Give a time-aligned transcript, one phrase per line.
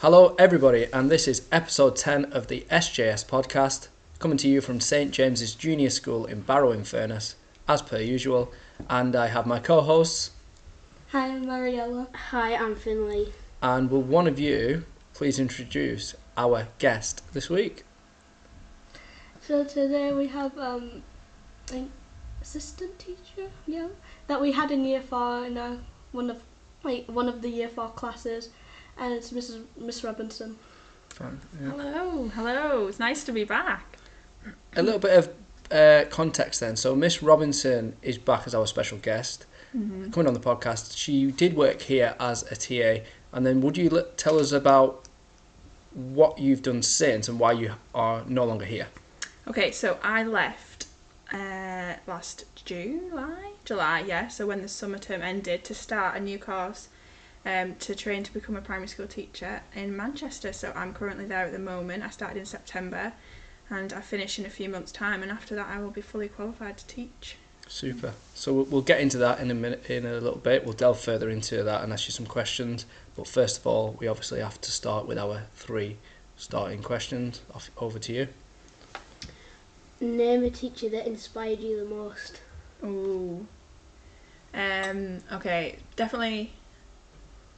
[0.00, 3.88] Hello, everybody, and this is episode 10 of the SJS podcast,
[4.18, 7.36] coming to you from St James's Junior School in Barrow in Furness,
[7.68, 8.52] as per usual.
[8.90, 10.32] And I have my co hosts,
[11.12, 12.08] Hi, I'm Mariella.
[12.30, 13.32] Hi, I'm Finley.
[13.62, 17.84] and will one of you please introduce our guest this week?
[19.40, 21.02] So today we have um,
[21.72, 21.90] an
[22.42, 23.88] assistant teacher, yeah,
[24.26, 25.78] that we had in year four in uh,
[26.12, 26.42] one of
[26.82, 28.50] like one of the year four classes,
[28.98, 29.62] and it's Mrs.
[29.76, 30.56] Miss Robinson.
[31.10, 31.70] Fine, yeah.
[31.70, 32.86] Hello, hello.
[32.88, 33.96] It's nice to be back.
[34.76, 35.30] A little bit of
[35.72, 36.76] uh, context then.
[36.76, 39.46] So, Miss Robinson is back as our special guest,
[39.76, 40.10] Mm-hmm.
[40.10, 40.96] coming on the podcast.
[40.96, 45.06] She did work here as a TA, and then would you l- tell us about
[45.92, 48.86] what you've done since and why you are no longer here?
[49.48, 50.86] Okay, so I left
[51.32, 54.28] uh, last July, July, yeah.
[54.28, 56.88] So when the summer term ended, to start a new course
[57.46, 60.52] um, to train to become a primary school teacher in Manchester.
[60.52, 62.02] So I'm currently there at the moment.
[62.02, 63.12] I started in September,
[63.70, 65.22] and I finish in a few months' time.
[65.22, 67.36] And after that, I will be fully qualified to teach.
[67.68, 68.12] Super.
[68.34, 70.64] So we'll- we'll get into that in a minute, in a little bit.
[70.64, 72.84] We'll delve further into that and ask you some questions.
[73.16, 75.96] But first of all, we obviously have to start with our three
[76.36, 77.40] starting questions.
[77.54, 78.28] Off, over to you.
[80.00, 82.40] Name a teacher that inspired you the most.
[82.84, 83.46] Ooh.
[84.52, 85.22] Um.
[85.32, 85.78] Okay.
[85.96, 86.52] Definitely.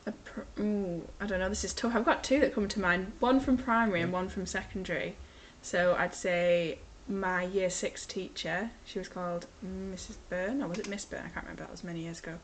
[0.09, 1.51] A pr- ooh, I don't know.
[1.51, 1.95] This is tough.
[1.95, 3.13] I've got two that come to mind.
[3.21, 5.17] One from primary and one from secondary.
[5.61, 8.71] So I'd say my year six teacher.
[8.87, 10.17] She was called Mrs.
[10.31, 11.25] Byrne, or was it Miss Byrne?
[11.27, 11.65] I can't remember.
[11.65, 12.39] That was many years ago.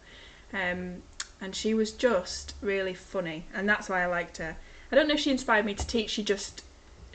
[0.52, 1.02] Um,
[1.40, 4.58] and she was just really funny, and that's why I liked her.
[4.92, 6.10] I don't know if she inspired me to teach.
[6.10, 6.64] She just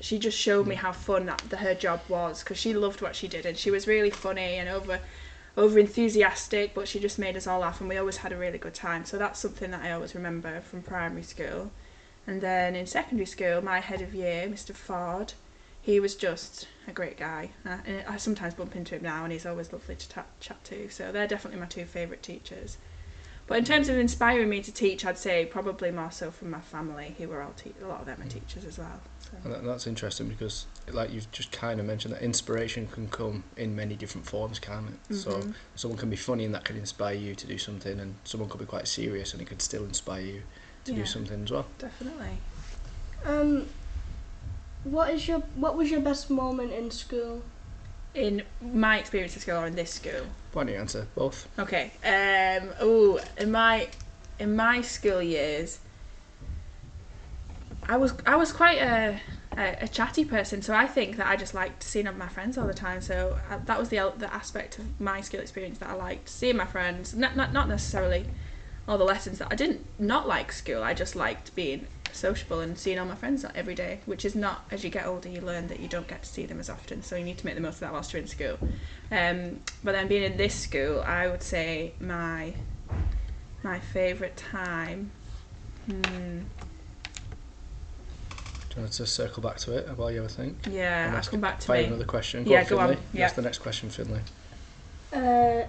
[0.02, 3.28] she just showed me how fun that her job was because she loved what she
[3.28, 5.00] did and she was really funny and over
[5.58, 8.58] over enthusiastic but she just made us all laugh and we always had a really
[8.58, 9.06] good time.
[9.06, 11.72] So that's something that I always remember from primary school.
[12.28, 15.34] And then in secondary school my head of year Mr Ford
[15.82, 17.52] he was just a great guy.
[17.66, 20.90] And I sometimes bump into him now and he's always lovely to ta- chat to.
[20.90, 22.78] So they're definitely my two favourite teachers
[23.50, 26.62] but in terms of inspiring me to teach I'd say probably more so from my
[26.62, 29.02] family who were all te- a lot of them are teachers as well
[29.32, 29.38] so.
[29.44, 33.44] And that, that's interesting because, like you've just kind of mentioned, that inspiration can come
[33.58, 35.16] in many different forms, can't it?
[35.16, 35.54] So Mhm.
[35.76, 38.60] someone can be funny and that can inspire you to do something, and someone could
[38.60, 40.44] be quite serious and it could still inspire you
[40.86, 41.68] to do something as well.
[41.78, 42.40] Definitely.
[43.26, 43.68] Um,
[44.84, 47.44] what is your what was your best moment in school?
[48.14, 50.26] In my experience at school or in this school.
[50.54, 51.48] Why don't you answer both?
[51.60, 51.92] Okay.
[52.04, 52.74] Um.
[52.80, 53.88] Oh, in my
[54.40, 55.80] in my school years,
[57.88, 59.20] I was I was quite a,
[59.58, 62.58] a, a chatty person, so I think that I just liked seeing up my friends
[62.58, 63.02] all the time.
[63.02, 66.58] So uh, that was the the aspect of my school experience that I liked seeing
[66.58, 67.14] my friends.
[67.14, 68.26] Not not not necessarily
[68.88, 70.82] all the lessons that I didn't not like school.
[70.82, 74.66] I just liked being sociable and seeing all my friends every day, which is not
[74.72, 77.02] as you get older you learn that you don't get to see them as often.
[77.04, 78.58] So you need to make the most of that whilst you're in school.
[79.12, 82.54] Um, but then being in this school, I would say my
[83.64, 85.12] my favourite time.
[85.86, 86.40] Hmm,
[88.70, 90.58] Do you want to circle back to it while you ever think?
[90.70, 91.88] yeah, I'll ask come back to Fire me.
[91.88, 92.46] another question.
[92.46, 93.04] Yeah, on, go on, Finley.
[93.14, 93.22] yeah.
[93.22, 94.22] That's the next question, Finley.
[95.12, 95.64] Uh,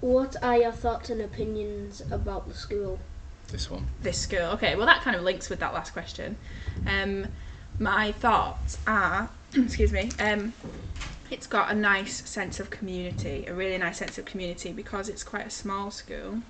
[0.00, 3.00] what are your thoughts and opinions about the school?
[3.48, 3.86] This one.
[4.02, 4.52] this school.
[4.54, 6.36] Okay, well that kind of links with that last question.
[6.86, 7.26] Um,
[7.78, 10.52] my thoughts are, excuse me, um,
[11.30, 15.22] it's got a nice sense of community, a really nice sense of community because it's
[15.22, 16.42] quite a small school,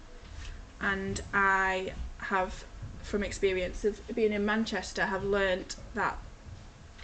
[0.80, 2.64] and I have,
[3.02, 6.18] from experience of being in Manchester, have learnt that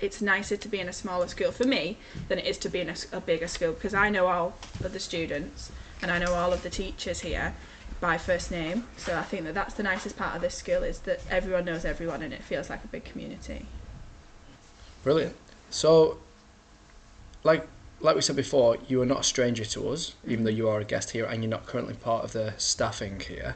[0.01, 1.97] it's nicer to be in a smaller school for me
[2.29, 4.99] than it is to be in a bigger school because I know all of the
[4.99, 5.71] students
[6.03, 7.55] and I know all of the teachers here
[8.03, 8.85] by first name.
[8.97, 11.85] So I think that that's the nicest part of this school is that everyone knows
[11.85, 13.65] everyone and it feels like a big community.
[15.05, 15.37] Brilliant.
[15.71, 16.19] So,
[17.45, 17.67] like
[18.01, 20.81] like we said before, you are not a stranger to us, even though you are
[20.81, 23.55] a guest here and you're not currently part of the staffing here.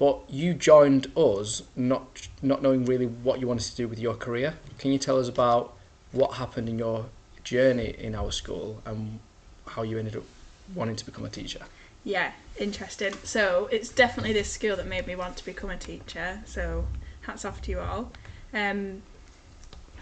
[0.00, 4.14] But you joined us not not knowing really what you wanted to do with your
[4.14, 4.54] career.
[4.78, 5.74] Can you tell us about
[6.10, 7.06] what happened in your
[7.44, 9.20] journey in our school and
[9.68, 10.24] how you ended up
[10.74, 11.60] wanting to become a teacher?
[12.06, 13.14] Yeah, interesting.
[13.24, 16.40] So it's definitely this school that made me want to become a teacher.
[16.44, 16.84] So
[17.22, 18.12] hats off to you all.
[18.54, 19.02] Um,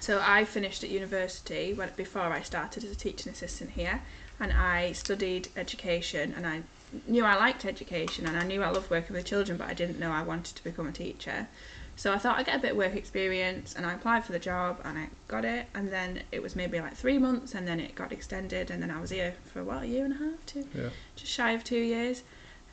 [0.00, 4.02] so I finished at university when before I started as a teaching assistant here,
[4.38, 6.60] and I studied education, and I
[7.06, 9.98] knew I liked education, and I knew I loved working with children, but I didn't
[9.98, 11.48] know I wanted to become a teacher.
[11.96, 14.38] So I thought I'd get a bit of work experience, and I applied for the
[14.38, 17.78] job, and I got it, and then it was maybe like three months, and then
[17.80, 20.46] it got extended, and then I was here for what a year and a half,
[20.46, 20.88] two, Yeah.
[21.14, 22.22] just shy of two years.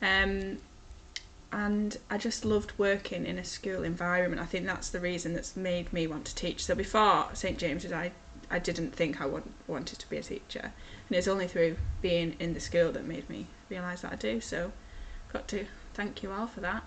[0.00, 0.58] Um,
[1.52, 4.40] and I just loved working in a school environment.
[4.40, 6.64] I think that's the reason that's made me want to teach.
[6.64, 8.12] So before St James's, I
[8.50, 10.72] I didn't think I want, wanted to be a teacher,
[11.08, 14.40] and it's only through being in the school that made me realise that I do.
[14.42, 14.72] So,
[15.32, 16.82] got to thank you all for that.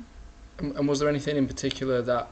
[0.59, 2.29] And, and was there anything in particular that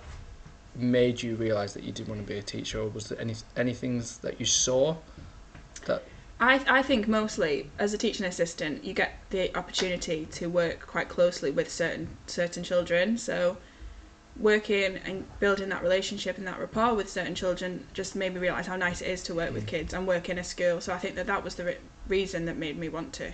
[0.75, 3.36] made you realise that you didn't want to be a teacher, or was there any
[3.56, 4.96] any things that you saw
[5.86, 6.04] that
[6.40, 11.08] I, I think mostly as a teaching assistant you get the opportunity to work quite
[11.08, 13.18] closely with certain certain children.
[13.18, 13.58] So
[14.38, 18.66] working and building that relationship and that rapport with certain children just made me realize
[18.66, 19.68] how nice it is to work with mm.
[19.68, 20.81] kids and work in a school.
[20.81, 21.78] So I think that that was the re-
[22.08, 23.31] reason that made me want to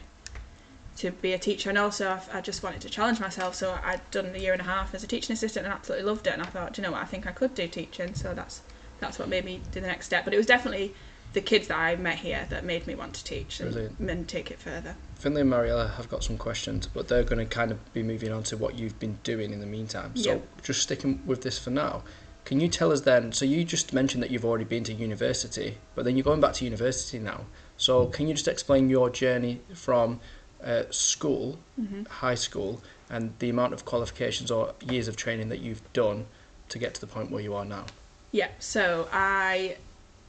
[1.00, 4.02] to be a teacher and also I, I just wanted to challenge myself so I'd
[4.12, 6.42] done a year and a half as a teaching assistant and absolutely loved it and
[6.42, 8.62] I thought do you know what I think I could do teaching so that's
[9.00, 10.94] that's what made me do the next step but it was definitely
[11.34, 14.00] the kids that I met here that made me want to teach and, Brilliant.
[14.00, 14.96] and take it further.
[15.16, 18.32] Finley and Mariella have got some questions, but they're going to kind of be moving
[18.32, 20.16] on to what you've been doing in the meantime.
[20.16, 20.40] So Yeah.
[20.64, 22.04] just sticking with this for now.
[22.46, 23.32] Can you tell us then?
[23.32, 26.54] So you just mentioned that you've already been to university, but then you're going back
[26.54, 27.46] to university now.
[27.78, 30.20] So can you just explain your journey from
[30.64, 32.04] uh, school, Mm-hmm.
[32.06, 36.26] high school, and the amount of qualifications or years of training that you've done
[36.70, 37.86] to get to the point where you are now?
[38.32, 39.78] Yeah, so I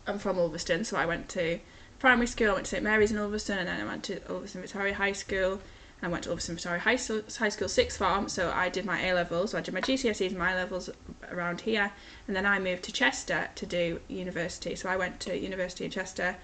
[0.06, 1.58] am from Ulverston, so I went to
[1.98, 4.62] primary school, I went to St Mary's in Ulverston, and then I went to Ulverston
[4.62, 5.60] Victoria High School,
[6.02, 9.08] I went to Ulverston Victoria High School, High School sixth form, so I did my
[9.08, 10.88] A levels, so I did my GCSEs my levels
[11.30, 11.92] around here,
[12.26, 14.74] and then I moved to Chester to do university.
[14.76, 16.36] So I went to university in Chester,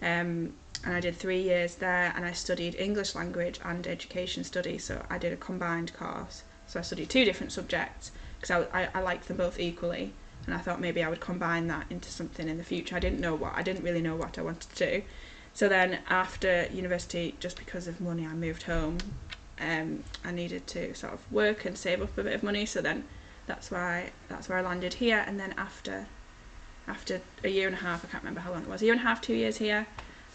[0.00, 0.52] um,
[0.84, 5.04] and I did three years there, and I studied English language and education studies, so
[5.10, 6.42] I did a combined course.
[6.66, 10.12] So I studied two different subjects because I, I, I liked them both equally
[10.46, 12.96] and I thought maybe I would combine that into something in the future.
[12.96, 15.02] I didn't know what I didn't really know what I wanted to do.
[15.52, 18.98] So then after university, just because of money, I moved home.
[19.60, 22.64] Um, I needed to sort of work and save up a bit of money.
[22.66, 23.04] So then
[23.46, 25.22] that's why that's where I landed here.
[25.26, 26.06] And then after
[26.88, 28.94] after a year and a half, I can't remember how long it was, a year
[28.94, 29.86] and a half, two years here.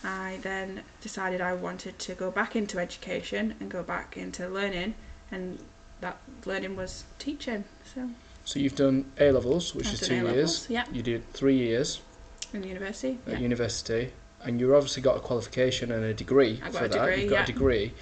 [0.03, 4.95] I then decided I wanted to go back into education and go back into learning,
[5.31, 5.59] and
[6.01, 7.63] that learning was teaching.
[7.94, 8.09] So
[8.44, 10.69] So you've done A levels, which I've is two A-levels, years.
[10.69, 12.01] Yeah, You did three years
[12.53, 13.18] in university.
[13.25, 13.39] at Yeah.
[13.39, 14.12] university,
[14.44, 17.06] and you've obviously got a qualification and a degree I've for got a that.
[17.06, 17.44] degree, you've got yeah.
[17.44, 17.94] a degree,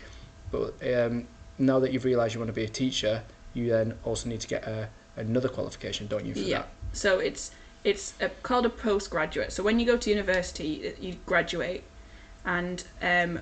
[0.51, 3.23] but um, now that you've realised you want to be a teacher,
[3.53, 6.33] you then also need to get a, another qualification, don't you?
[6.33, 6.57] For Yeah.
[6.59, 6.69] that?
[6.91, 7.51] So it's
[7.83, 9.51] it's a, called a postgraduate.
[9.51, 11.83] So when you go to university, you graduate,
[12.45, 13.39] and um,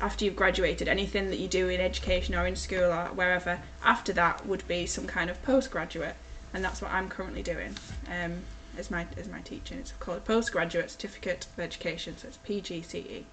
[0.00, 4.12] after you've graduated, anything that you do in education or in school or wherever after
[4.14, 6.16] that would be some kind of postgraduate,
[6.52, 7.76] and that's what I'm currently doing.
[8.10, 8.42] Um,
[8.78, 9.78] is my is my teaching.
[9.78, 12.16] It's called a postgraduate certificate of education.
[12.16, 12.94] So it's PGCE.
[12.94, 13.26] E.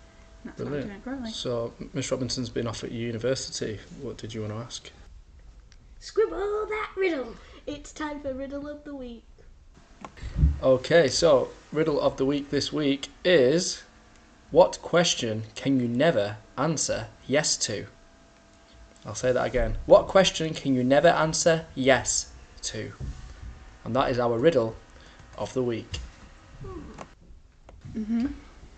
[0.44, 0.90] And that's what I'm Brilliant.
[0.90, 1.32] doing currently.
[1.32, 3.80] So Miss Robinson's been off at university.
[4.02, 4.92] What did you want to ask?
[6.00, 7.36] Scribble that riddle.
[7.68, 9.24] It's time for riddle of the week.
[10.62, 13.84] Okay, so riddle of the week this week is
[14.52, 17.88] what question can you never answer yes to?
[19.06, 19.78] I'll say that again.
[19.86, 22.32] What question can you never answer yes
[22.64, 22.92] to?
[23.84, 24.76] And that is our riddle
[25.38, 26.00] of the week.
[27.94, 28.28] hmm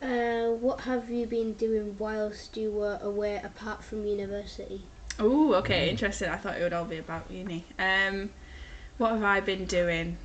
[0.02, 4.82] Uh, what have you been doing whilst you were away apart from university?
[5.20, 6.30] Oh, okay, interesting.
[6.30, 7.66] I thought it would all be about uni.
[7.80, 8.30] Um,
[8.98, 10.18] what have I been doing?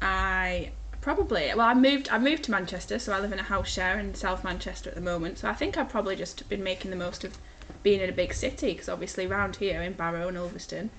[0.00, 2.08] I probably well, I moved.
[2.10, 4.94] I moved to Manchester, so I live in a house share in South Manchester at
[4.94, 5.38] the moment.
[5.38, 7.38] So I think I've probably just been making the most of
[7.82, 10.90] being in a big city because obviously around here in Barrow and Ulverston,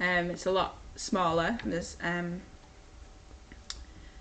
[0.00, 1.58] um, it's a lot smaller.
[1.64, 2.42] There's um,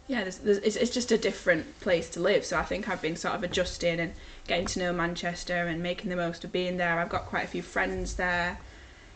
[0.08, 2.46] yeah, there's, there's, it's, it's just a different place to live.
[2.46, 4.14] So I think I've been sort of adjusting and
[4.48, 7.00] getting to know Manchester and making the most of being there.
[7.00, 8.60] I've got quite a few friends there,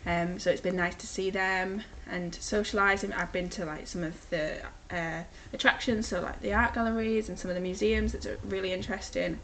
[0.06, 3.16] um, so it's been nice to see them and socialising.
[3.16, 4.62] I've been to like some of the
[4.92, 5.24] uh,
[5.54, 8.14] attractions, so like the art galleries and some of the museums.
[8.14, 9.40] It's really interesting,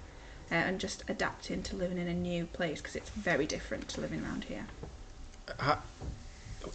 [0.51, 4.01] uh, and just adapting to living in a new place because it's very different to
[4.01, 4.65] living around here.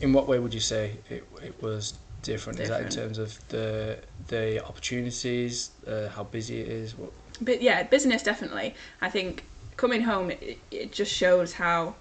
[0.01, 2.61] In what way would you say it, it was different?
[2.61, 6.97] Is that in terms of the the opportunities, uh, how busy it is?
[6.97, 8.75] What, But yeah, business definitely.
[9.01, 9.45] I think
[9.77, 11.95] coming home, it, it just shows how.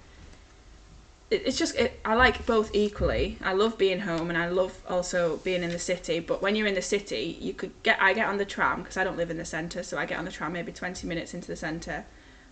[1.29, 3.37] It, it's just it, I like both equally.
[3.43, 6.19] I love being home and I love also being in the city.
[6.19, 8.97] But when you're in the city, you could get I get on the tram because
[8.97, 11.33] I don't live in the centre, so I get on the tram maybe 20 minutes
[11.33, 12.05] into the centre,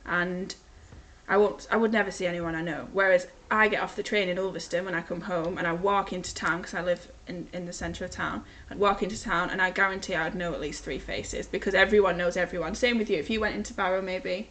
[0.06, 0.56] and
[1.28, 1.68] I won't.
[1.72, 2.88] I would never see anyone I know.
[2.92, 6.14] Whereas I get off the train in Ulverston when I come home and I walk
[6.14, 8.44] into town because I live in, in the centre of town.
[8.70, 12.18] I'd walk into town and I guarantee I'd know at least three faces because everyone
[12.18, 12.76] knows everyone.
[12.76, 13.18] Same with you.
[13.18, 14.50] If you went into Barrow maybe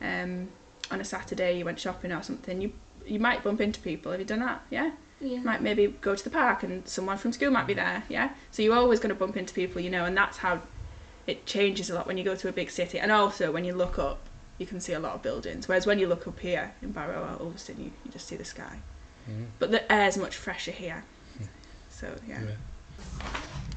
[0.00, 0.48] um,
[0.90, 2.72] on a Saturday, you went shopping or something, you
[3.06, 4.12] you might bump into people.
[4.12, 4.62] Have you done that?
[4.70, 4.92] Yeah.
[5.20, 5.38] Yeah.
[5.38, 8.30] might maybe go to the park and someone from school might be there, yeah?
[8.50, 10.60] So you're always going to bump into people you know, and that's how
[11.28, 12.98] it changes a lot when you go to a big city.
[12.98, 14.18] And also, when you look up,
[14.58, 15.68] you can see a lot of buildings.
[15.68, 18.26] Whereas when you look up here in Barrow, all of a sudden you, you just
[18.26, 18.78] see the sky.
[19.30, 19.46] Mhm.
[19.60, 21.04] But the air's much fresher here.
[21.90, 22.40] So, yeah.
[22.42, 23.30] Yeah.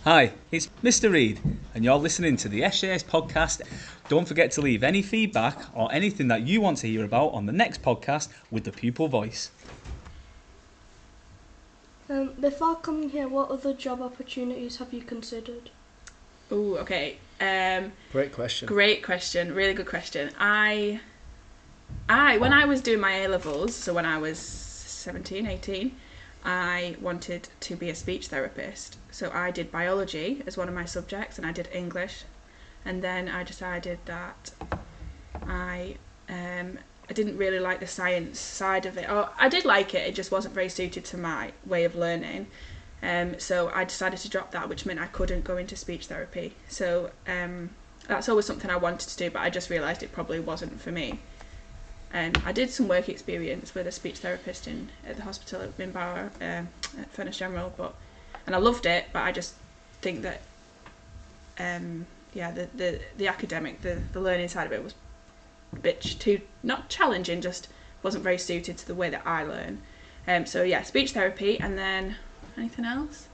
[0.03, 1.12] Hi, it's Mr.
[1.12, 1.39] Reed,
[1.75, 3.62] and you're listening to the SJS podcast.
[4.07, 7.47] Don't forget to leave any feedback or anything that you want to hear about on
[7.47, 9.50] the next podcast with the pupil voice.
[12.07, 15.71] Um, before coming here, what other job opportunities have you considered?
[16.51, 17.17] Ooh, okay.
[17.41, 18.67] Um, Great question.
[18.67, 20.29] Great question, really good question.
[20.39, 21.00] I,
[22.07, 25.91] I when I was doing my A levels, so when I was 17, 18,
[26.45, 28.97] I wanted to be a speech therapist.
[29.09, 32.24] So I did biology as one of my subjects, and I did English,
[32.85, 34.51] and then I decided that
[35.47, 35.97] I
[36.29, 39.09] um, I didn't really like the science side of it.
[39.09, 42.47] Or I did like it, it just wasn't very suited to my way of learning.
[43.03, 46.55] Um, so I decided to drop that, which meant I couldn't go into speech therapy.
[46.67, 47.69] So um,
[48.07, 50.91] that's always something I wanted to do, but I just realised it probably wasn't for
[50.91, 51.19] me.
[52.11, 55.91] And I did some work experience with a speech therapist in at the hospital in
[55.91, 57.93] Barrow, um, at Furness General, but
[58.47, 59.55] and I loved it, but I just
[60.01, 60.41] think that
[61.59, 64.93] um, yeah, the, the, the academic, the, the learning side of it was
[65.73, 67.69] a bit too not challenging, just
[68.03, 69.81] wasn't very suited to the way that I learn.
[70.27, 72.17] Um, so yeah, speech therapy, and then
[72.57, 73.29] anything else?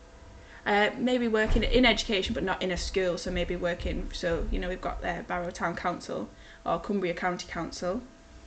[0.65, 3.17] Uh, maybe working in education, but not in a school.
[3.17, 4.07] So maybe working.
[4.13, 6.29] So you know, we've got uh, Barrow Town Council
[6.63, 8.01] or Cumbria County Council.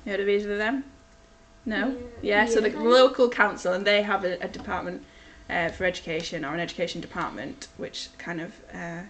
[0.04, 0.84] You heard of either of them?
[1.66, 1.96] No.
[2.23, 2.46] Yeah.
[2.46, 5.02] so the local council, and they have a, a department
[5.50, 9.00] uh, for education or an education department, which kind of uh,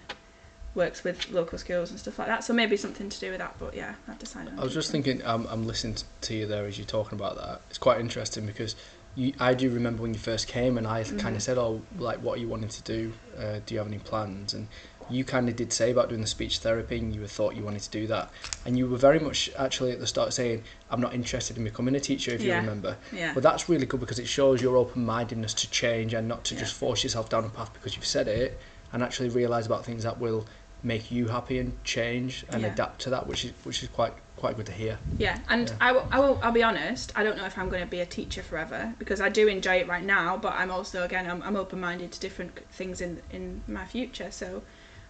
[0.74, 2.42] works with local schools and stuff like that.
[2.44, 3.54] So maybe something to do with that.
[3.58, 4.54] But yeah, I've decided.
[4.58, 7.60] I was just thinking, um, I'm listening to you there as you're talking about that.
[7.68, 8.74] It's quite interesting because
[9.14, 11.36] you, I do remember when you first came and I kind Mhm.
[11.36, 13.12] of said, oh, like, what are you wanting to do?
[13.38, 14.54] Uh, do you have any plans?
[14.54, 14.66] And
[15.10, 17.82] you kind of did say about doing the speech therapy and you thought you wanted
[17.82, 18.30] to do that.
[18.64, 21.94] And you were very much actually at the start saying, I'm not interested in becoming
[21.94, 22.96] a teacher, if you remember.
[23.12, 23.32] Yeah.
[23.34, 26.54] But that's really good because it shows your open mindedness to change and not to
[26.54, 26.60] Yeah.
[26.60, 28.58] just force yourself down a path because you've said it
[28.92, 30.46] and actually realise about things that will
[30.84, 32.68] make you happy and change and Yeah.
[32.72, 34.98] adapt to that, which is which is quite quite good to hear.
[35.18, 35.76] Yeah, and Yeah.
[35.80, 38.00] I will, I will, I'll be honest, I don't know if I'm going to be
[38.00, 41.40] a teacher forever because I do enjoy it right now, but I'm also, again, I'm,
[41.42, 44.30] I'm open minded to different things in, in my future.
[44.30, 44.62] So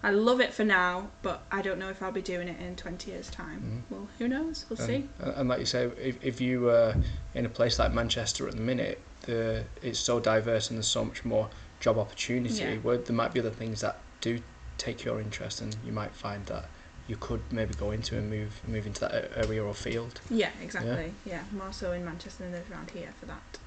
[0.05, 2.77] I love it for now, but I don't know if I'll be doing it in
[2.77, 3.85] 20 years' time.
[3.91, 3.93] Mhm.
[3.93, 4.67] Well, who knows?
[4.69, 5.09] We'll And, see.
[5.19, 6.95] and like you say, if, if you were
[7.35, 11.05] in a place like Manchester at the minute, the it's so diverse and there's so
[11.05, 11.49] much more
[11.81, 12.55] job opportunity.
[12.55, 12.75] Yeah.
[12.77, 14.39] Where there might be other things that do
[14.79, 16.67] take your interest, and you might find that
[17.07, 20.21] you could maybe go into and move move into that area or field.
[20.31, 21.13] Yeah, exactly.
[21.25, 23.59] Yeah, more so in Manchester than there is around here for that.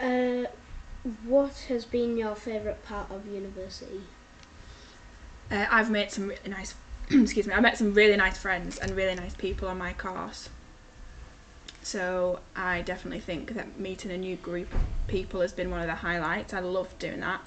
[0.00, 0.46] Uh,
[1.24, 4.02] what has been your favourite part of university?
[5.50, 6.74] Uh, I've made some really nice,
[7.10, 10.48] excuse me, I met some really nice friends and really nice people on my course.
[11.82, 15.86] So I definitely think that meeting a new group of people has been one of
[15.86, 16.54] the highlights.
[16.54, 17.42] I love doing that.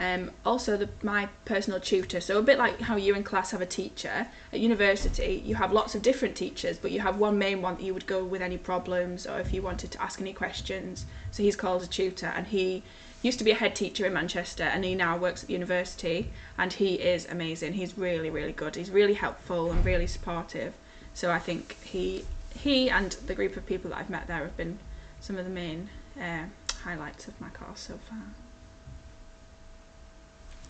[0.00, 2.22] Um, also, the, my personal tutor.
[2.22, 5.72] So a bit like how you in class have a teacher at university, you have
[5.72, 8.40] lots of different teachers, but you have one main one that you would go with
[8.40, 11.04] any problems or if you wanted to ask any questions.
[11.32, 12.82] So he's called a tutor, and he
[13.20, 16.30] used to be a head teacher in Manchester, and he now works at the university
[16.56, 17.74] and he is amazing.
[17.74, 18.76] He's really, really good.
[18.76, 20.72] He's really helpful and really supportive.
[21.12, 24.56] So I think he he and the group of people that I've met there have
[24.56, 24.78] been
[25.20, 26.44] some of the main uh,
[26.84, 28.22] highlights of my course so far.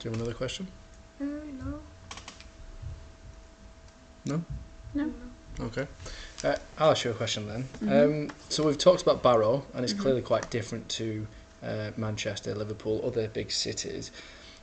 [0.00, 0.66] Do you have another question?
[1.20, 1.80] Uh, no.
[4.24, 4.44] No.
[4.94, 5.12] No.
[5.60, 5.86] Okay.
[6.42, 7.68] Uh, I'll ask you a question then.
[7.82, 8.04] Mhm.
[8.28, 9.98] Um, so we've talked about Barrow, and it's Mhm.
[10.00, 11.26] clearly quite different to
[11.62, 14.10] uh, Manchester, Liverpool, other big cities.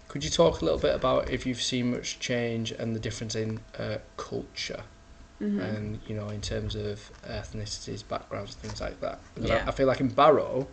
[0.07, 3.35] Could you talk a little bit about if you've seen much change and the difference
[3.35, 4.81] in uh, culture,
[5.39, 5.59] Mm-hmm.
[5.59, 9.19] and you know, in terms of ethnicities, backgrounds, things like that?
[9.35, 9.63] Because Yeah.
[9.63, 10.67] I, I feel like in Barrow.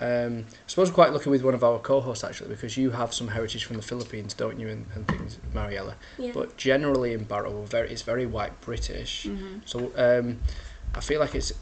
[0.00, 3.12] Um, I suppose we're quite lucky with one of our co-hosts actually because you have
[3.12, 5.94] some heritage from the Philippines, don't you, and, and things, Mariella.
[6.18, 6.32] Yeah.
[6.32, 9.24] But generally in Barrow, very it's very white British.
[9.24, 9.58] Mm-hmm.
[9.64, 10.40] So um,
[10.94, 11.52] I feel like it's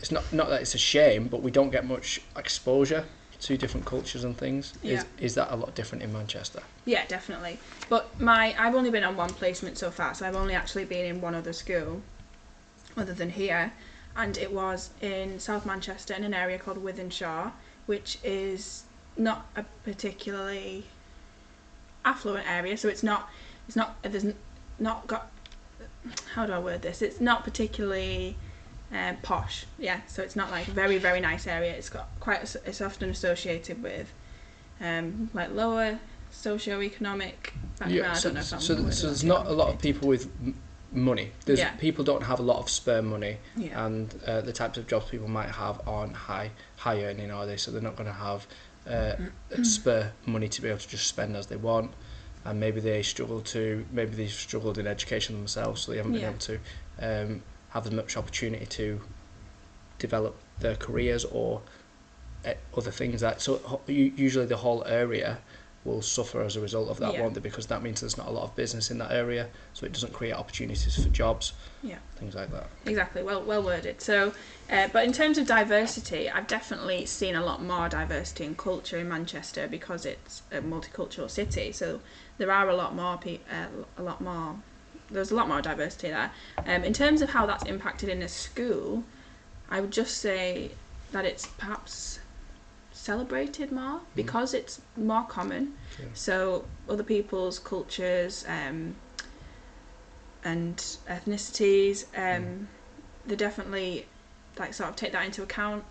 [0.00, 3.04] it's not not that it's a shame, but we don't get much exposure
[3.40, 4.74] to different cultures and things.
[4.82, 4.94] Yeah.
[4.94, 6.62] Is is that a lot different in Manchester?
[6.84, 7.58] Yeah, definitely.
[7.88, 11.06] But my I've only been on one placement so far, so I've only actually been
[11.06, 12.02] in one other school,
[12.96, 13.72] other than here,
[14.16, 17.52] and it was in South Manchester in an area called Wythenshawe,
[17.88, 18.84] which is
[19.16, 20.84] not a particularly
[22.04, 22.76] affluent area.
[22.76, 23.30] So it's not
[23.66, 24.26] it's not there's
[24.78, 25.30] not got
[26.34, 27.02] how do I word this?
[27.02, 28.36] It's not particularly
[28.92, 29.66] um, posh.
[29.78, 31.72] Yeah, so it's not like very very nice area.
[31.72, 32.54] It's got quite.
[32.66, 34.12] It's often associated with
[34.80, 35.98] um, like lower
[36.30, 37.94] socio-economic background.
[37.94, 40.08] Yeah, I so, don't know if I'm so, so there's not a lot of people
[40.08, 40.30] with
[40.92, 41.32] money.
[41.44, 41.72] There's Yeah.
[41.76, 43.84] people don't have a lot of spare money, Yeah.
[43.86, 47.56] and uh, the types of jobs people might have aren't high high earning, are they?
[47.56, 48.46] So they're not going to have
[48.88, 49.16] uh,
[49.62, 51.92] spare money to be able to just spend as they want,
[52.44, 56.22] and maybe they struggle to maybe they've struggled in education themselves, so they haven't been
[56.22, 56.28] Yeah.
[56.30, 56.58] able to
[57.00, 59.00] um, have as much opportunity to
[59.98, 61.60] develop their careers or
[62.46, 65.38] uh, other things that so usually the whole area
[65.88, 67.22] will suffer as a result of that Yeah.
[67.22, 69.86] won't they because that means there's not a lot of business in that area so
[69.86, 71.52] it doesn't create opportunities for jobs
[71.82, 71.98] Yeah.
[72.16, 74.00] things like that Exactly, well well worded.
[74.00, 74.32] So,
[74.70, 78.98] uh, but in terms of diversity, I've definitely seen a lot more diversity in culture
[78.98, 81.72] in Manchester because it's a multicultural city.
[81.72, 82.00] So
[82.38, 83.66] there are a lot more pe- uh,
[83.96, 84.56] a lot more.
[85.10, 86.30] There's a lot more diversity there.
[86.66, 89.04] Um, in terms of how that's impacted in a school,
[89.70, 90.72] I would just say
[91.12, 92.20] that it's perhaps
[93.12, 95.62] celebrated more because it's more common.
[95.98, 96.04] Yeah.
[96.12, 98.96] So other people's cultures um,
[100.44, 100.76] and
[101.08, 102.68] ethnicities, um,
[103.26, 104.06] they definitely
[104.58, 105.84] like sort of take that into account.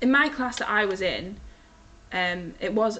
[0.00, 1.38] In my class that I was in,
[2.12, 2.98] um, it was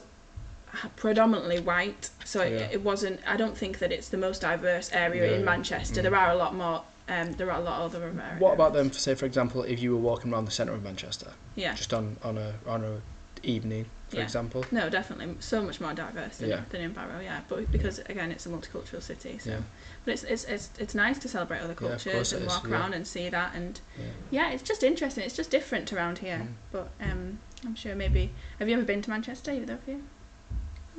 [0.96, 2.48] predominantly white, so Yeah.
[2.58, 3.18] it, it wasn't.
[3.26, 5.44] I don't think that it's the most diverse area Yeah, in.
[5.44, 6.00] Manchester.
[6.00, 6.02] Mm.
[6.04, 6.82] There are a lot more.
[7.08, 8.40] Um, there are a lot of other areas.
[8.40, 10.82] what about them for say for example if you were walking around the centre of
[10.82, 11.72] manchester Yeah.
[11.74, 13.00] just on on a on a
[13.46, 14.22] evening for Yeah.
[14.22, 16.60] example No, definitely so much more diverse than, Yeah.
[16.70, 17.40] than in Barrow, yeah.
[17.48, 19.60] But because again, it's a multicultural city, so Yeah.
[20.04, 22.66] but it's it's it's, it's nice to celebrate other cultures course it and is, walk
[22.66, 22.72] yeah.
[22.72, 24.04] around and see that, and yeah.
[24.30, 25.24] yeah, it's just interesting.
[25.24, 26.38] It's just different around here.
[26.38, 26.54] Mm.
[26.72, 29.52] But um, I'm sure maybe have you ever been to Manchester?
[29.52, 30.02] Either of you?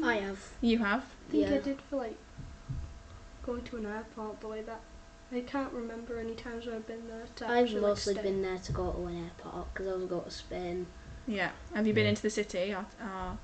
[0.03, 0.39] I have.
[0.61, 1.03] You have.
[1.29, 2.17] I think I did for like
[3.45, 4.81] going to an airport, the way that.
[5.29, 7.25] I can't remember any times where I've been there.
[7.35, 10.05] To I've actually, like, mostly been there to go to an airport because I was
[10.05, 10.87] going to Spain.
[11.27, 11.51] Yeah.
[11.75, 12.09] Have you been Yeah.
[12.09, 12.85] into the city or?
[13.01, 13.37] or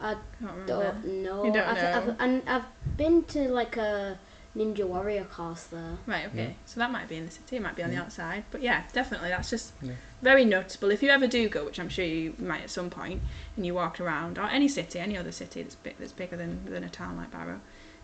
[0.00, 0.66] I can't remember.
[0.66, 1.44] don't know.
[1.44, 2.12] You don't I've, know.
[2.12, 4.18] I've, and I've been to like a
[4.56, 5.96] Ninja Warrior course there.
[6.06, 6.44] Right, okay.
[6.48, 6.52] Yeah.
[6.66, 8.02] So that might be in the city, it might be on the Yeah.
[8.02, 8.44] outside.
[8.50, 9.92] But yeah, definitely, that's just Yeah.
[10.20, 10.90] very noticeable.
[10.90, 13.22] If you ever do go, which I'm sure you might at some point,
[13.56, 16.64] and you walk around, or any city, any other city that's, big, that's bigger than,
[16.66, 17.60] than a town like Barrow,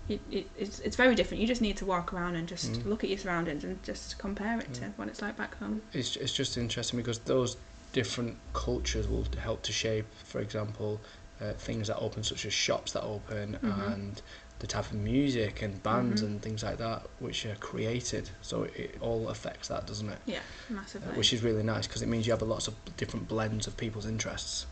[0.08, 1.40] it, it, it's, it's very different.
[1.40, 2.86] You just need to walk around and just Mm.
[2.86, 5.82] look at your surroundings and just compare it to what it's like back home.
[5.92, 7.56] it's, it's just interesting because those
[7.92, 11.00] different cultures will help to shape, for example,
[11.40, 13.92] uh, things that open, such as shops that open, Mhm.
[13.94, 14.22] and
[14.58, 16.26] the type of music and bands Mhm.
[16.26, 18.28] and things like that, which are created.
[18.42, 20.18] So it all affects that, doesn't it?
[20.26, 20.38] Yeah,
[20.70, 21.16] Uh, massively.
[21.16, 23.76] which is really nice because it means you have a lots of different blends of
[23.76, 24.66] people's interests.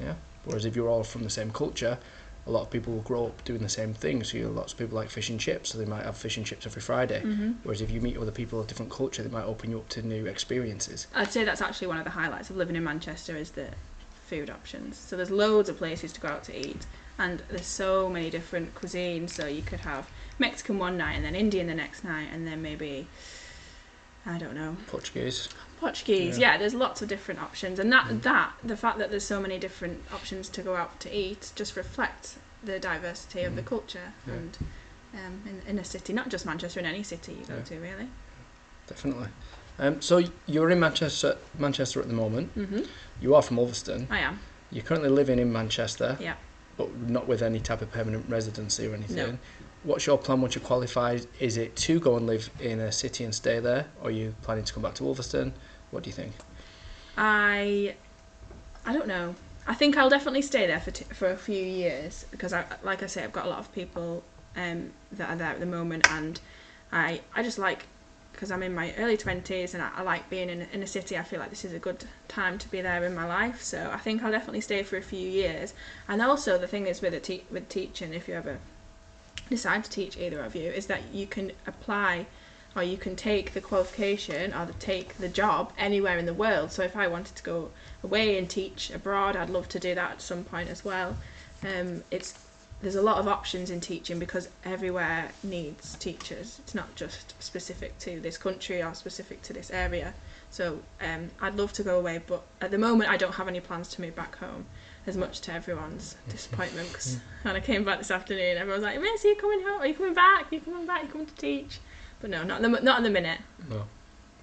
[0.00, 0.14] Yeah.
[0.44, 1.98] Whereas if you're all from the same culture,
[2.48, 4.24] a lot of people will grow up doing the same thing.
[4.24, 6.38] So you know, lots of people like fish and chips, so they might have fish
[6.38, 7.20] and chips every Friday.
[7.20, 9.88] hmm Whereas if you meet other people of different culture, they might open you up
[9.90, 11.06] to new experiences.
[11.14, 13.68] I'd say that's actually one of the highlights of living in Manchester is the
[14.26, 14.96] food options.
[14.96, 16.86] So there's loads of places to go out to eat,
[17.18, 19.30] and there's so many different cuisines.
[19.30, 20.08] So you could have
[20.38, 23.06] Mexican one night, and then Indian the next night, and then maybe
[24.28, 25.48] I don't know Portuguese.
[25.80, 26.38] Portuguese.
[26.38, 26.52] Yeah.
[26.52, 28.22] Yeah, there's lots of different options, and that Mm.
[28.22, 31.76] that the fact that there's so many different options to go out to eat just
[31.76, 33.66] reflects the diversity of the Mm.
[33.66, 34.34] culture Yeah.
[34.34, 34.58] and.
[35.14, 37.62] Um, in, in a city, not just Manchester, in any city you go Yeah.
[37.62, 38.08] to, really.
[38.86, 39.28] Definitely.
[39.78, 42.50] Um, so you're in Manchester, Manchester at the moment.
[42.52, 42.82] hmm
[43.18, 44.06] You are from Ulverston.
[44.10, 44.38] I am.
[44.70, 46.18] You're currently living in Manchester.
[46.20, 46.34] Yeah.
[46.76, 49.16] But not with any type of permanent residency or anything.
[49.16, 49.38] No.
[49.84, 51.26] What's your plan once you're qualified?
[51.40, 54.34] Is it to go and live in a city and stay there, or are you
[54.42, 55.54] planning to come back to Ulverston?
[55.90, 56.34] What do you think?
[57.16, 57.94] I
[58.84, 59.34] I don't know.
[59.66, 63.02] I think I'll definitely stay there for t- for a few years because I like
[63.02, 64.24] I say I've got a lot of people
[64.56, 66.40] um that are there at the moment and
[66.90, 67.86] I I just like
[68.32, 71.16] because I'm in my early 20s and I, I like being in, in a city
[71.18, 73.90] I feel like this is a good time to be there in my life so
[73.92, 75.74] I think I'll definitely stay for a few years
[76.06, 78.58] and also the thing is with a te- with teaching if you ever
[79.48, 82.26] decide to teach either of you is that you can apply
[82.76, 86.70] or you can take the qualification or the, take the job anywhere in the world.
[86.70, 87.70] So if I wanted to go
[88.04, 91.16] away and teach abroad, I'd love to do that at some point as well.
[91.64, 92.34] Um, it's
[92.80, 96.60] there's a lot of options in teaching because everywhere needs teachers.
[96.60, 100.14] It's not just specific to this country or specific to this area.
[100.50, 103.58] So um, I'd love to go away, but at the moment I don't have any
[103.58, 104.66] plans to move back home.
[105.08, 109.00] As much to everyone's disappointment, 'cause when I came back this afternoon, everyone was like,
[109.00, 109.80] "Miss, are you coming home?
[109.80, 110.52] Are you coming back?
[110.52, 111.00] Are you coming back?
[111.00, 111.78] Are you coming to teach?"
[112.20, 113.40] But no, not in the, not in the minute.
[113.70, 113.86] No.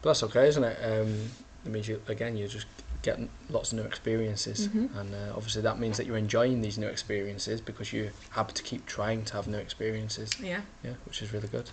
[0.01, 0.77] But that's okay, isn't it?
[0.83, 1.29] Um,
[1.63, 2.65] it means you again you're just
[3.03, 4.95] getting lots of new experiences, Mhm.
[4.99, 8.63] and uh, obviously that means that you're enjoying these new experiences because you're happy to
[8.63, 10.31] keep trying to have new experiences.
[10.41, 10.61] Yeah.
[10.83, 11.69] Yeah, which is really good.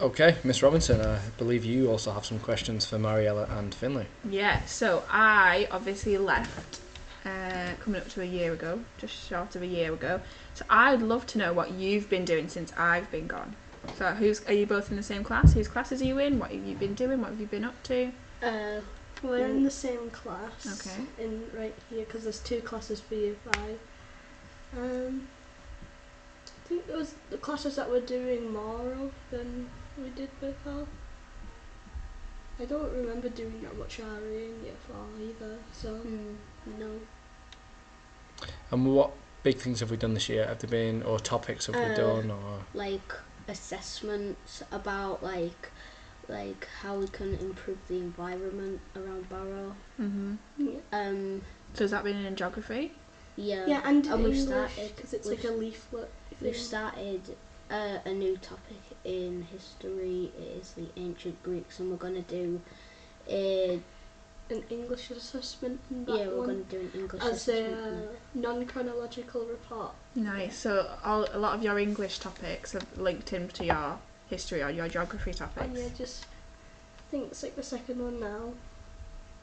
[0.00, 4.06] Okay, Miss Robinson, I believe you also have some questions for Mariella and Finley.
[4.28, 6.80] Yeah, so I obviously left
[7.24, 10.20] uh, coming up to a year ago, just short of a year ago.
[10.54, 13.56] So I'd love to know what you've been doing since I've been gone.
[13.96, 15.52] So who's are you both in the same class?
[15.52, 16.38] Whose classes are you in?
[16.38, 17.20] What have you been doing?
[17.20, 18.12] What have you been up to?
[18.42, 18.80] Uh,
[19.22, 20.86] We're in the same class.
[20.86, 21.06] Okay.
[21.24, 23.78] In right here because there's two classes for year five.
[24.76, 25.28] Um,
[26.46, 29.68] I think it was the classes that we're doing more of than
[30.02, 30.86] we did before.
[32.58, 35.58] I don't remember doing that much RE in year four either.
[35.72, 36.34] So mm,
[36.78, 37.00] no.
[38.70, 40.46] And what big things have we done this year?
[40.46, 43.12] Have there been, or topics have we Uh, done, or like
[43.48, 45.70] assessments about like
[46.28, 49.76] like how we can improve the environment around Barrow.
[50.00, 50.34] Mm-hmm.
[50.56, 51.42] yeah, Um,
[51.74, 52.92] So has that been in geography?
[53.36, 56.10] yeah, yeah and, and we've English started- because it's like a leaflet.
[56.40, 57.36] we've started
[57.70, 60.32] uh, a new topic in history.
[60.38, 62.60] It is the ancient Greeks, and we're gonna do
[63.28, 63.80] a
[64.50, 68.08] an English assessment in that yeah, we're one gonna do an English as a assessment.
[68.08, 69.92] uh, non-chronological report.
[70.14, 70.58] Nice.
[70.58, 74.88] So all, a lot of your English topics have linked into your history or your
[74.88, 75.64] geography topics.
[75.66, 76.26] And yeah, just
[76.98, 78.52] I think it's like the second one now.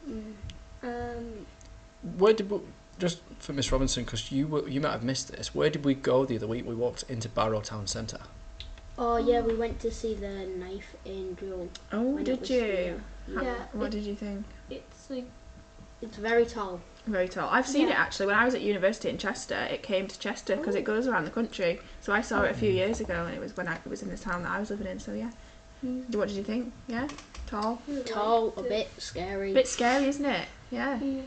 [0.07, 0.33] Mm.
[0.83, 1.45] Um,
[2.17, 2.59] where did we,
[2.99, 5.53] just for Miss Robinson, because you were, you might have missed this.
[5.55, 6.65] Where did we go the other week?
[6.67, 8.21] We walked into Barrow Town Centre.
[8.97, 11.69] Oh yeah, we went to see the knife in drill.
[11.91, 12.59] oh, did you?
[12.61, 13.03] here.
[13.27, 13.41] Yeah.
[13.43, 14.45] Yeah, What it- did you think?
[14.69, 15.25] it's like
[16.01, 16.81] it's very tall.
[17.05, 17.49] Very tall.
[17.49, 19.55] I've seen it actually when I was at university in Chester.
[19.55, 21.79] It came to Chester because it goes around the country.
[21.99, 24.01] So I saw it a few years ago, and it was when I it was
[24.03, 24.99] in the town that I was living in.
[24.99, 25.31] So yeah.
[25.85, 26.71] mm, What did you think?
[26.87, 27.07] Yeah,
[27.47, 27.81] tall.
[28.05, 29.51] Tall, a bit scary.
[29.51, 30.47] A bit scary, isn't it?
[30.69, 30.99] Yeah.
[31.01, 31.21] Yeah.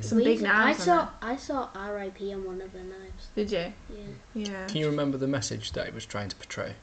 [0.00, 0.86] Some We- big knives.
[0.86, 2.34] I on saw I saw R.I.P.
[2.34, 3.28] on one of the knives.
[3.34, 3.72] Did you?
[3.90, 4.04] Yeah.
[4.34, 4.66] Yeah.
[4.66, 6.74] Can you remember the message that it was trying to portray?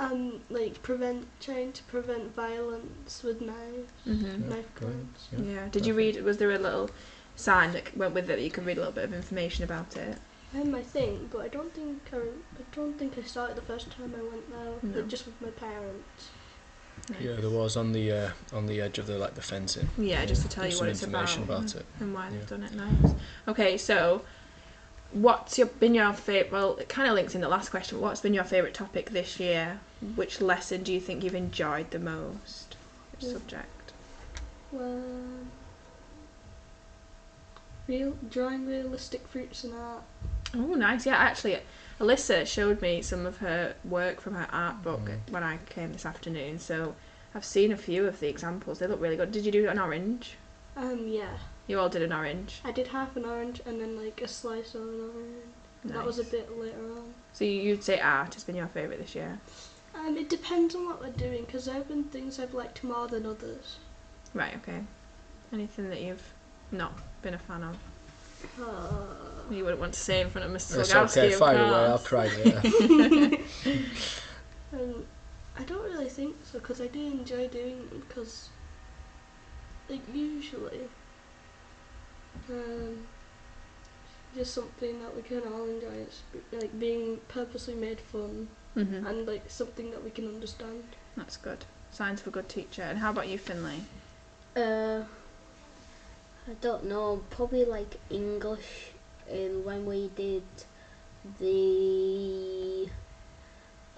[0.00, 4.48] Um, like prevent trying to prevent violence with knives, Mhm.
[4.48, 5.28] knife brilliant, crimes.
[5.30, 5.54] yeah.
[5.54, 5.68] Yeah.
[5.70, 6.22] Did you read?
[6.24, 6.88] Was there a little
[7.36, 9.94] sign that went with it that you can read a little bit of information about
[9.98, 10.16] it?
[10.54, 13.62] Um, I think, but I don't think I, I don't think I saw it the
[13.62, 14.94] first time I went there, No.
[14.94, 16.30] but just with my parents.
[17.20, 19.90] Yeah, there was on the uh, on the edge of the like the fencing.
[19.98, 21.84] Yeah, just to tell There's you some what it's about, about it.
[22.00, 22.30] and why Yeah.
[22.38, 22.72] they've done it.
[22.72, 23.14] Nice.
[23.48, 24.22] Okay, so
[25.12, 26.52] what's your been your favorite?
[26.52, 28.00] Well, it kind of links in the last question.
[28.00, 29.80] What's been your favorite topic this year?
[30.16, 32.76] Which lesson do you think you've enjoyed the most?
[33.12, 33.32] Which Mm.
[33.32, 33.92] subject?
[34.72, 35.12] Well,
[37.86, 40.02] real drawing realistic fruits and art.
[40.54, 41.06] Oh, nice.
[41.06, 41.58] Yeah, actually,
[42.00, 45.30] Alyssa showed me some of her work from her art book Mm.
[45.30, 46.58] when I came this afternoon.
[46.58, 46.94] So
[47.34, 48.78] I've seen a few of the examples.
[48.78, 49.32] They look really good.
[49.32, 50.36] Did you do an orange?
[50.76, 51.36] Um, yeah,
[51.70, 52.60] You all did an orange.
[52.64, 55.44] I did half an orange and then like a slice of an orange.
[55.84, 57.14] That was a bit later on.
[57.32, 59.38] So you- you'd say art has been your favourite this year?
[59.94, 63.06] Um, it depends on what we're doing because there have been things I've liked more
[63.06, 63.76] than others.
[64.34, 64.56] Right.
[64.56, 64.82] Okay.
[65.52, 66.32] Anything that you've
[66.72, 67.76] not been a fan of?
[68.60, 70.80] Uh, You wouldn't want to say in front of Mr.
[70.80, 71.70] It's Slogowski, okay, fire away.
[71.70, 72.08] I'll course.
[72.08, 73.38] cry later.
[74.72, 75.06] um,
[75.56, 78.48] I don't really think so because I do enjoy doing them because,
[79.88, 80.88] like, usually,
[82.50, 83.06] um,
[84.34, 86.06] just something that we can all enjoy.
[86.06, 89.06] It's like being purposely made fun Mhm.
[89.06, 90.84] and like something that we can understand.
[91.16, 91.64] That's good.
[91.90, 92.82] Signs of a good teacher.
[92.82, 93.84] And how about you, Finley?
[94.56, 95.02] Uh,
[96.48, 97.22] I don't know.
[97.30, 98.92] Probably like English.
[99.28, 100.42] And when we did
[101.38, 102.88] the,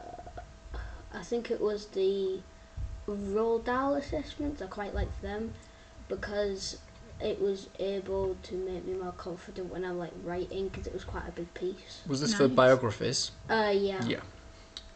[0.00, 0.40] uh,
[1.12, 2.40] I think it was the
[3.06, 4.62] Roald Dahl assessments.
[4.62, 5.52] I quite liked them
[6.08, 6.78] because
[7.22, 11.04] it was able to make me more confident when I'm like writing because it was
[11.04, 12.02] quite a big piece.
[12.06, 13.30] Was this for biographies?
[13.48, 14.04] Uh, yeah.
[14.04, 14.20] Yeah.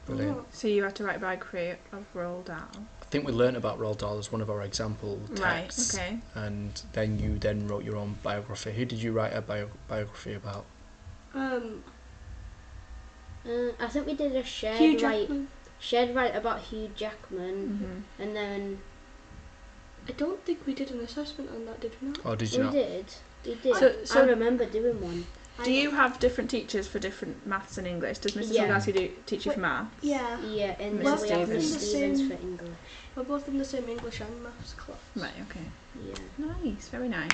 [0.07, 0.39] Brilliant.
[0.39, 2.69] Oh, So you had to write a biography of Roald Dahl.
[3.03, 5.95] I think we learnt about Roald Dahl as one of our example texts.
[5.95, 6.03] Right.
[6.03, 6.19] Okay.
[6.35, 8.73] And then you then wrote your own biography.
[8.73, 10.65] Who did you write a bio- biography about?
[11.35, 11.83] Um,
[13.49, 15.49] Uh, I think we did a shared Hugh write, Jackman.
[15.79, 18.23] shared write about Hugh Jackman, Mhm.
[18.25, 18.81] and then
[20.09, 22.25] I don't think we did an assessment on that, did we not?
[22.25, 22.73] Or did you we not?
[22.73, 23.07] did.
[23.45, 23.77] We did.
[23.77, 25.27] So- so- I remember doing one.
[25.65, 28.19] Do you have different teachers for different maths and English?
[28.19, 28.53] Does Mr.
[28.53, 28.67] Yeah.
[28.79, 29.89] Slogowski do teach you for maths?
[30.03, 31.89] Yeah, Yeah, and Well, then we have Miss Stevens.
[32.21, 32.79] Stevens for English.
[33.15, 34.99] we're both in the same English and maths class.
[35.17, 35.33] Right.
[35.49, 35.65] Okay.
[36.07, 36.15] Yeah.
[36.37, 36.89] Nice.
[36.89, 37.31] Very nice.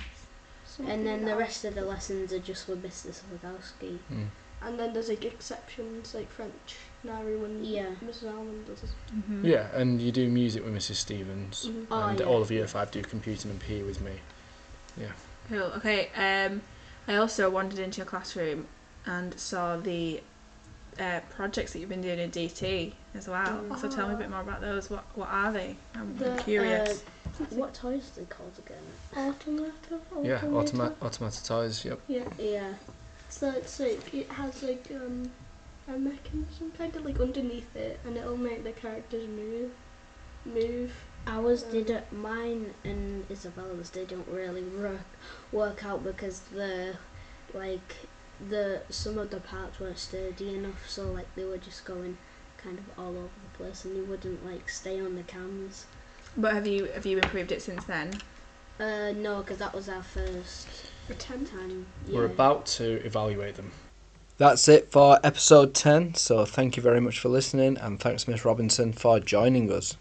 [0.64, 3.10] Something And then the rest of the lessons are just with Mr.
[3.12, 3.98] Slagowski.
[4.12, 4.28] Mm.
[4.64, 7.86] And then there's like exceptions like French, Nari when Yeah.
[8.04, 8.28] Mrs.
[8.32, 8.82] Almond does.
[9.12, 9.44] Mhm.
[9.44, 10.96] Yeah, and you do music with Mrs.
[10.96, 11.66] Stevens.
[11.66, 11.86] Mhm.
[11.90, 12.26] Oh, and yeah.
[12.26, 14.20] all of year five do computing and PE with me.
[14.96, 15.12] Yeah.
[15.48, 15.72] Cool.
[15.78, 16.10] Okay.
[16.16, 16.62] Um,
[17.08, 18.66] I also wandered into your classroom
[19.06, 20.22] and saw the
[21.00, 23.64] uh, projects that you've been doing in DT as well.
[23.78, 24.90] So tell me a bit more about those.
[24.90, 25.74] What what are they?
[25.94, 27.02] I'm The, curious.
[27.40, 28.76] Uh, what toys are they called again?
[29.16, 29.72] Automata.
[30.22, 30.52] Yeah, Automator.
[30.70, 31.84] automa- automata toys.
[31.84, 32.00] Yep.
[32.08, 32.28] Yeah.
[32.38, 32.74] Yeah.
[33.32, 35.32] So it's like it has like um
[35.88, 39.72] a mechanism kind of like underneath it, and it'll make the characters move,
[40.44, 40.92] move.
[41.26, 42.12] Ours didn't.
[42.12, 45.08] Mine and Isabella's didn't really work
[45.50, 46.94] work out because the
[47.54, 48.06] like
[48.50, 52.18] the some of the parts weren't sturdy enough, so like they were just going
[52.58, 55.86] kind of all over the place, and they wouldn't like stay on the cams.
[56.36, 58.12] But have you have you improved it since then?
[58.78, 60.68] Uh, no, because that was our first
[61.06, 61.46] Pretend.
[61.48, 61.86] time.
[62.08, 63.72] We're about to evaluate them.
[64.38, 66.14] That's it for episode 10.
[66.14, 69.96] So thank you very much for listening and thanks, Miss Robinson, for joining us.